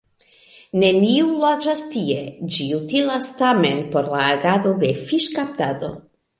[0.83, 2.17] Neniu loĝas tie,
[2.55, 5.97] ĝi utilas tamen por la agado de fiŝkaptado.